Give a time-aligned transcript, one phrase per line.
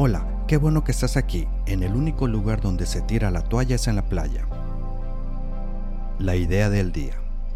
[0.00, 1.48] Hola, qué bueno que estás aquí.
[1.66, 4.46] En el único lugar donde se tira la toalla es en la playa.
[6.20, 7.14] La idea del día.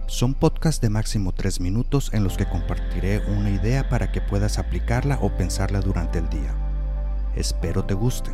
[0.08, 4.58] Son podcasts de máximo 3 minutos en los que compartiré una idea para que puedas
[4.58, 6.52] aplicarla o pensarla durante el día.
[7.36, 8.32] Espero te guste.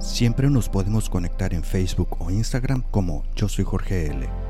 [0.00, 4.45] Siempre nos podemos conectar en Facebook o Instagram como Yo soy Jorge L.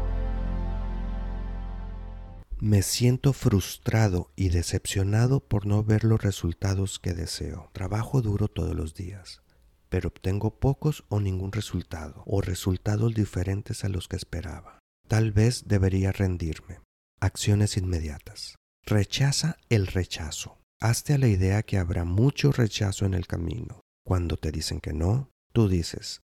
[2.59, 7.68] Me siento frustrado y decepcionado por no ver los resultados que deseo.
[7.75, 9.43] Trabajo duro todos los días,
[9.91, 14.78] pero obtengo pocos o ningún resultado, o resultados diferentes a los que esperaba.
[15.06, 16.80] Tal vez debería rendirme.
[17.20, 18.56] Acciones inmediatas.
[18.86, 20.59] Rechaza el rechazo.
[20.80, 23.83] Hazte a la idea que habrá mucho rechazo en el camino.
[24.02, 26.23] Cuando te dicen que no, tú dices,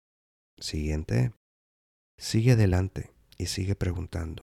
[0.59, 1.35] siguiente,
[2.17, 4.43] sigue adelante y sigue preguntando,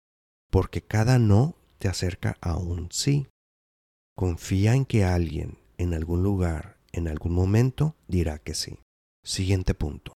[0.51, 3.27] porque cada no te acerca a un sí.
[4.15, 8.77] Confía en que alguien, en algún lugar, en algún momento, dirá que sí.
[9.23, 10.13] Siguiente punto.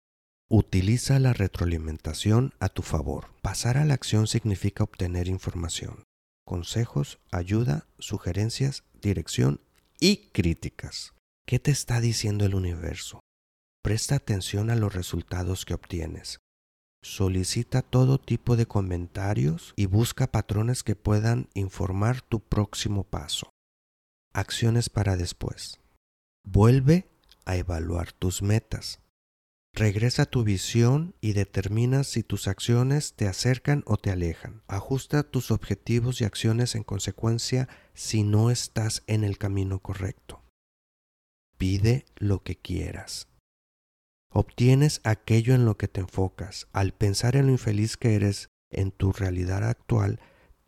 [0.47, 3.31] Utiliza la retroalimentación a tu favor.
[3.41, 6.03] Pasar a la acción significa obtener información,
[6.45, 9.59] consejos, ayuda, sugerencias, dirección
[9.99, 11.13] y críticas.
[11.47, 13.21] ¿Qué te está diciendo el universo?
[13.81, 16.37] Presta atención a los resultados que obtienes.
[17.07, 23.51] Solicita todo tipo de comentarios y busca patrones que puedan informar tu próximo paso.
[24.33, 25.79] Acciones para después.
[26.43, 27.07] Vuelve
[27.45, 29.01] a evaluar tus metas.
[29.71, 34.63] Regresa a tu visión y determina si tus acciones te acercan o te alejan.
[34.67, 40.41] Ajusta tus objetivos y acciones en consecuencia si no estás en el camino correcto.
[41.59, 43.27] Pide lo que quieras.
[44.37, 46.67] Obtienes aquello en lo que te enfocas.
[46.73, 50.19] Al pensar en lo infeliz que eres en tu realidad actual,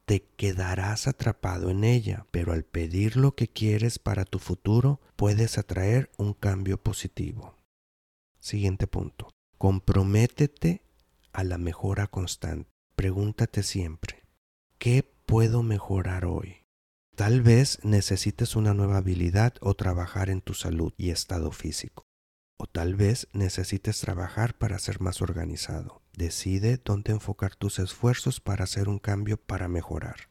[0.06, 5.58] te quedarás atrapado en ella, pero al pedir lo que quieres para tu futuro, puedes
[5.58, 7.58] atraer un cambio positivo.
[8.40, 9.32] Siguiente punto.
[9.58, 10.86] Comprométete
[11.34, 12.70] a la mejora constante.
[12.96, 14.24] Pregúntate siempre,
[14.78, 16.64] ¿qué puedo mejorar hoy?
[17.18, 22.07] Tal vez necesites una nueva habilidad o trabajar en tu salud y estado físico.
[22.60, 26.02] O tal vez necesites trabajar para ser más organizado.
[26.14, 30.30] Decide dónde enfocar tus esfuerzos para hacer un cambio para mejorar.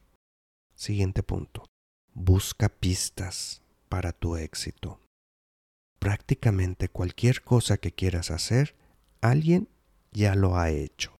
[0.75, 1.65] Siguiente punto.
[2.13, 4.99] Busca pistas para tu éxito.
[5.99, 8.75] Prácticamente cualquier cosa que quieras hacer,
[9.21, 9.69] alguien
[10.11, 11.15] ya lo ha hecho.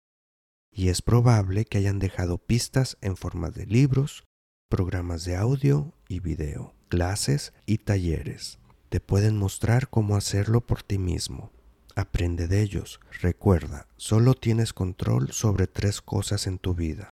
[0.72, 4.26] Y es probable que hayan dejado pistas en forma de libros,
[4.70, 8.60] programas de audio y video, clases y talleres
[8.90, 11.52] te pueden mostrar cómo hacerlo por ti mismo.
[11.96, 13.00] Aprende de ellos.
[13.22, 17.10] Recuerda, solo tienes control sobre tres cosas en tu vida.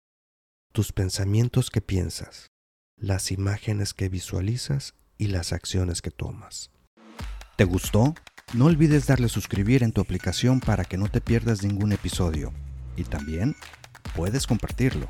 [0.73, 2.47] Tus pensamientos que piensas,
[2.97, 6.71] las imágenes que visualizas y las acciones que tomas.
[7.57, 8.15] ¿Te gustó?
[8.53, 12.51] No olvides darle suscribir en tu aplicación para que no te pierdas ningún episodio.
[12.97, 13.55] Y también
[14.15, 15.09] puedes compartirlo.